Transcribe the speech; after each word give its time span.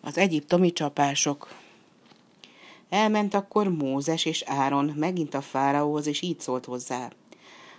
Az 0.00 0.18
egyiptomi 0.18 0.72
csapások. 0.72 1.48
Elment 2.88 3.34
akkor 3.34 3.68
Mózes 3.68 4.24
és 4.24 4.42
Áron 4.46 4.84
megint 4.84 5.34
a 5.34 5.40
fáraóhoz, 5.40 6.06
és 6.06 6.22
így 6.22 6.40
szólt 6.40 6.64
hozzá. 6.64 7.10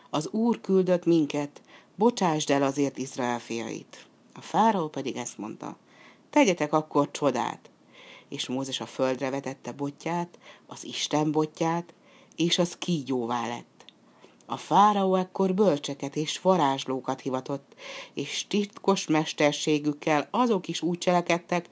Az 0.10 0.28
Úr 0.28 0.62
küldött 0.62 1.06
minket, 1.06 1.62
bocsásd 1.96 2.50
el 2.50 2.64
azért 2.64 2.98
Izrael 2.98 3.40
fiait. 3.40 4.06
A 4.34 4.42
fáraó 4.42 4.88
pedig 4.88 5.16
ezt 5.16 5.38
mondta, 5.38 5.78
tegyetek 6.30 6.74
akkor 6.74 7.12
csodát. 7.12 7.70
És 8.30 8.48
Mózes 8.48 8.80
a 8.80 8.86
földre 8.86 9.30
vetette 9.30 9.72
botját, 9.72 10.40
az 10.68 10.84
Isten 10.84 11.32
botját, 11.32 11.94
és 12.36 12.58
az 12.58 12.78
kígyóvá 12.78 13.48
lett. 13.48 13.86
A 14.46 14.58
fáraó 14.58 15.16
ekkor 15.16 15.54
bölcseket 15.54 16.16
és 16.16 16.42
varázslókat 16.42 17.22
hivatott, 17.22 17.74
és 18.14 18.46
titkos 18.48 19.08
mesterségükkel 19.08 20.28
azok 20.32 20.68
is 20.68 20.82
úgy 20.82 20.98
cselekedtek, 20.98 21.70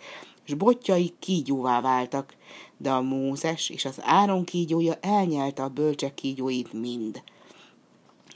és 0.48 0.54
botjai 0.54 1.14
kígyóvá 1.20 1.82
váltak, 1.82 2.36
de 2.78 2.92
a 2.92 3.02
Mózes 3.02 3.70
és 3.70 3.86
az 3.86 3.98
Áron 4.02 4.44
kígyója 4.44 4.94
elnyelte 5.02 5.64
a 5.64 5.70
bölcsek 5.70 6.14
kígyóit 6.14 6.74
mind. 6.74 7.24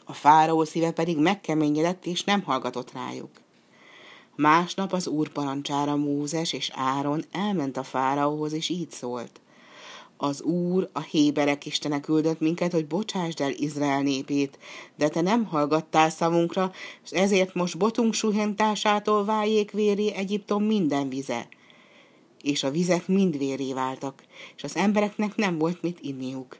A 0.05 0.13
fáraó 0.13 0.63
szíve 0.63 0.91
pedig 0.91 1.17
megkeményedett, 1.17 2.05
és 2.05 2.23
nem 2.23 2.41
hallgatott 2.41 2.91
rájuk. 2.91 3.30
Másnap 4.36 4.94
az 4.94 5.08
úr 5.08 5.30
parancsára 5.30 5.95
Mózes 5.95 6.53
és 6.53 6.72
Áron 6.73 7.23
elment 7.31 7.77
a 7.77 7.84
fáraóhoz, 7.84 8.53
és 8.53 8.70
így 8.70 8.91
szólt. 8.91 9.41
Az 10.23 10.41
Úr, 10.41 10.89
a 10.94 11.00
héberek 11.00 11.66
istene 11.66 12.00
küldött 12.00 12.39
minket, 12.39 12.72
hogy 12.72 12.88
bocsásd 12.88 13.41
el 13.41 13.52
Izrael 13.52 14.02
népét, 14.02 14.59
de 14.95 15.09
te 15.09 15.22
nem 15.22 15.45
hallgattál 15.45 16.09
szavunkra, 16.09 16.72
és 17.03 17.12
ezért 17.12 17.53
most 17.53 17.78
botunk 17.78 18.14
suhentásától 18.14 19.25
váljék 19.25 19.72
véré 19.72 20.14
Egyiptom 20.14 20.64
minden 20.64 21.09
vize. 21.09 21.48
És 22.41 22.63
a 22.63 22.72
vizek 22.72 23.08
mind 23.08 23.38
véré 23.38 23.73
váltak, 23.73 24.23
és 24.56 24.64
az 24.64 24.75
embereknek 24.75 25.36
nem 25.36 25.58
volt 25.58 25.81
mit 25.81 26.00
inniuk. 26.02 26.58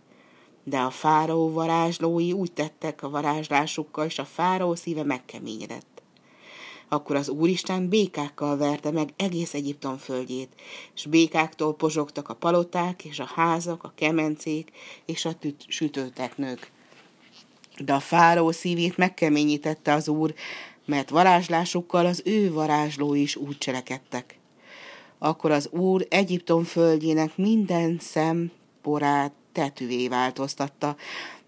De 0.64 0.80
a 0.80 0.90
fáraó 0.90 1.52
varázslói 1.52 2.32
úgy 2.32 2.52
tettek 2.52 3.04
a 3.04 3.10
varázslásukkal, 3.10 4.06
és 4.06 4.20
a 4.20 4.26
fáraó 4.26 4.76
szíve 4.76 5.04
megkeményedett. 5.04 6.02
Akkor 6.90 7.16
az 7.16 7.30
Úristen 7.30 7.90
békákkal 7.90 8.58
verte 8.58 8.92
meg 8.92 9.09
egész 9.16 9.54
Egyiptom 9.54 9.98
földjét, 9.98 10.50
és 10.96 11.06
békáktól 11.06 11.76
pozsogtak 11.76 12.30
a 12.30 12.34
paloták, 12.34 13.06
és 13.06 13.20
a 13.20 13.30
házak, 13.36 13.84
a 13.84 13.94
kemencék, 13.96 14.72
és 15.06 15.26
a 15.26 15.34
tüt- 15.34 15.66
sütőteknők. 15.68 16.72
De 17.78 17.94
a 17.94 18.00
fáraó 18.00 18.52
szívét 18.52 18.98
megkeményítette 18.98 19.94
az 19.94 20.08
Úr, 20.08 20.34
mert 20.86 21.09
varázslásukkal 21.09 22.06
az 22.06 22.22
ő 22.26 22.52
varázslói 22.52 23.22
is 23.22 23.36
úgy 23.36 23.58
cselekedtek. 23.58 24.41
Akkor 25.24 25.52
az 25.52 25.70
Úr 25.72 26.06
Egyiptom 26.10 26.64
földjének 26.64 27.38
minden 27.38 27.98
szem 28.00 28.52
porát 28.82 29.32
tetűvé 29.52 30.08
változtatta, 30.08 30.96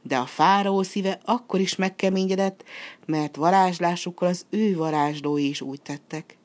de 0.01 0.17
a 0.17 0.25
fáraó 0.25 0.83
szíve 0.83 1.19
akkor 1.25 1.59
is 1.59 1.75
megkeményedett, 1.75 2.63
mert 3.05 3.35
varázslásukkal 3.35 4.27
az 4.27 4.45
ő 4.49 4.75
varázslói 4.75 5.47
is 5.47 5.61
úgy 5.61 5.81
tettek. 5.81 6.37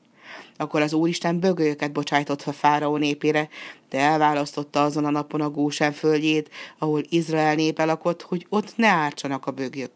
Akkor 0.57 0.81
az 0.81 0.93
Úristen 0.93 1.39
bögölyöket 1.39 1.91
bocsájtott 1.91 2.41
a 2.41 2.51
fáraó 2.51 2.97
népére, 2.97 3.49
de 3.89 3.99
elválasztotta 3.99 4.83
azon 4.83 5.05
a 5.05 5.09
napon 5.09 5.41
a 5.41 5.49
Gósen 5.49 5.91
földjét, 5.91 6.49
ahol 6.77 7.03
Izrael 7.09 7.55
népe 7.55 7.85
lakott, 7.85 8.21
hogy 8.21 8.45
ott 8.49 8.77
ne 8.77 8.87
ártsanak 8.87 9.45
a 9.45 9.51
bögök. 9.51 9.91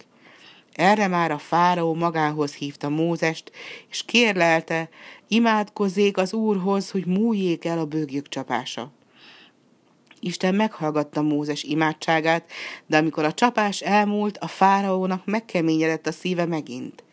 Erre 0.73 1.07
már 1.07 1.31
a 1.31 1.38
fáraó 1.38 1.93
magához 1.93 2.53
hívta 2.53 2.89
Mózest, 2.89 3.52
és 3.89 4.03
kérlelte, 4.05 4.89
imádkozzék 5.27 6.17
az 6.17 6.33
Úrhoz, 6.33 6.91
hogy 6.91 7.05
múljék 7.05 7.65
el 7.65 7.80
a 7.80 7.85
bőgjük 7.85 8.30
csapása. 8.30 8.91
Isten 10.19 10.55
meghallgatta 10.55 11.21
Mózes 11.21 11.63
imádságát, 11.63 12.52
de 12.85 12.97
amikor 12.97 13.23
a 13.23 13.33
csapás 13.33 13.81
elmúlt, 13.81 14.37
a 14.37 14.48
fáraónak 14.48 15.25
megkeményedett 15.25 16.08
a 16.08 16.11
szíve 16.11 16.45
megint. 16.45 17.03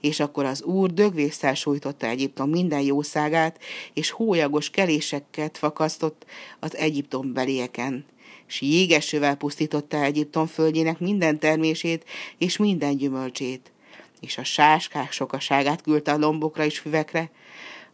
És 0.00 0.20
akkor 0.20 0.44
az 0.44 0.62
úr 0.62 0.92
dögvésszel 0.92 1.54
sújtotta 1.54 2.06
Egyiptom 2.06 2.50
minden 2.50 2.80
jószágát, 2.80 3.60
és 3.94 4.10
hólyagos 4.10 4.70
keléseket 4.70 5.58
fakasztott 5.58 6.26
az 6.60 6.76
Egyiptom 6.76 7.32
belieken 7.32 8.04
és 8.48 8.60
jégesővel 8.60 9.36
pusztította 9.36 10.02
Egyiptom 10.02 10.46
földjének 10.46 10.98
minden 10.98 11.38
termését 11.38 12.04
és 12.38 12.56
minden 12.56 12.96
gyümölcsét, 12.96 13.72
és 14.20 14.38
a 14.38 14.44
sáskák 14.44 15.12
sokaságát 15.12 15.82
küldte 15.82 16.12
a 16.12 16.18
lombokra 16.18 16.64
és 16.64 16.78
füvekre, 16.78 17.30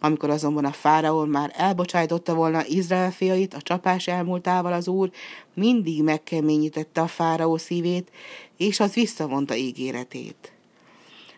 amikor 0.01 0.31
azonban 0.31 0.65
a 0.65 0.73
fáraó 0.73 1.25
már 1.25 1.53
elbocsájtotta 1.57 2.35
volna 2.35 2.67
Izrael 2.67 3.13
fiait 3.13 3.55
a 3.55 3.63
csapás 3.63 4.07
elmúltával 4.07 4.73
az 4.73 4.89
úr, 4.89 5.11
mindig 5.55 6.03
megkeményítette 6.03 7.01
a 7.01 7.07
fáraó 7.07 7.57
szívét, 7.57 8.11
és 8.57 8.81
az 8.81 8.95
visszavonta 8.95 9.57
ígéretét. 9.57 10.53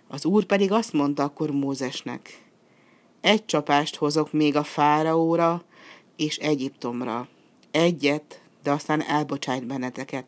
Az 0.09 0.25
úr 0.25 0.44
pedig 0.44 0.72
azt 0.72 0.93
mondta 0.93 1.22
akkor 1.22 1.50
Mózesnek, 1.50 2.44
egy 3.21 3.44
csapást 3.44 3.97
hozok 3.97 4.33
még 4.33 4.56
a 4.56 4.62
fáraóra 4.62 5.62
és 6.16 6.37
Egyiptomra. 6.37 7.28
Egyet, 7.71 8.41
de 8.66 8.72
aztán 8.72 9.03
elbocsájt 9.03 9.66
benneteket, 9.66 10.27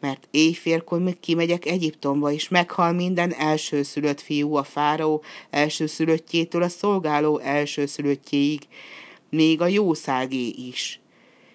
mert 0.00 0.28
éjfélkor 0.30 1.00
még 1.00 1.20
kimegyek 1.20 1.66
Egyiptomba, 1.66 2.32
és 2.32 2.48
meghal 2.48 2.92
minden 2.92 3.32
elsőszülött 3.32 4.20
fiú 4.20 4.54
a 4.54 4.64
fáraó 4.64 5.22
elsőszülöttjétől 5.50 6.62
a 6.62 6.68
szolgáló 6.68 7.38
elsőszülöttjéig, 7.38 8.62
még 9.30 9.60
a 9.60 9.66
jószágé 9.66 10.46
is. 10.46 11.00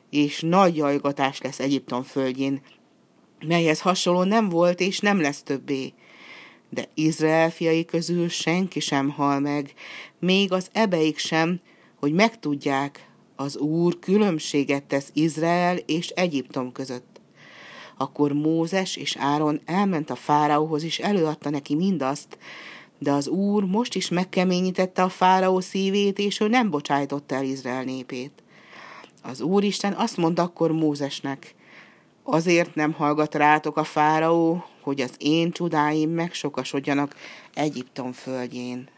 És 0.10 0.42
nagy 0.42 0.76
jajgatás 0.76 1.42
lesz 1.42 1.60
Egyiptom 1.60 2.04
földjén, 2.04 2.62
melyhez 3.48 3.82
hasonló 3.82 4.24
nem 4.24 4.50
volt 4.50 4.80
és 4.80 5.00
nem 5.00 5.22
lesz 5.22 5.44
többé. 5.44 5.94
De 6.70 6.90
Izrael 6.94 7.52
fiai 7.52 7.86
közül 7.86 8.30
senki 8.30 8.80
sem 8.80 9.10
hal 9.10 9.40
meg, 9.40 9.74
még 10.20 10.52
az 10.52 10.70
ebeik 10.72 11.18
sem, 11.18 11.60
hogy 12.00 12.14
megtudják, 12.14 13.11
az 13.42 13.58
Úr 13.58 14.00
különbséget 14.00 14.84
tesz 14.84 15.10
Izrael 15.14 15.78
és 15.78 16.10
Egyiptom 16.10 16.72
között. 16.72 17.22
Akkor 17.98 18.32
Mózes 18.32 18.96
és 18.96 19.16
Áron 19.20 19.62
elment 19.66 20.10
a 20.10 20.16
fáraóhoz, 20.16 20.84
és 20.84 21.00
előadta 21.00 21.50
neki 21.50 21.76
mindazt, 21.76 22.38
de 23.00 23.12
az 23.12 23.28
Úr 23.28 23.64
most 23.64 23.96
is 23.96 24.10
megkeményítette 24.10 25.04
a 25.04 25.10
fáraó 25.10 25.60
szívét, 25.60 26.20
és 26.20 26.40
ő 26.40 26.48
nem 26.48 26.70
bocsájtotta 26.70 27.36
el 27.36 27.44
Izrael 27.44 27.84
népét. 27.84 28.44
Az 29.24 29.42
Úristen 29.42 29.94
azt 29.94 30.18
mondta 30.18 30.42
akkor 30.42 30.72
Mózesnek, 30.72 31.56
azért 32.24 32.76
nem 32.76 32.92
hallgat 32.92 33.36
rátok 33.36 33.78
a 33.78 33.84
fáraó, 33.84 34.66
hogy 34.82 35.02
az 35.02 35.14
én 35.18 35.52
csodáim 35.52 36.10
megsokasodjanak 36.10 37.16
Egyiptom 37.54 38.12
földjén. 38.12 38.90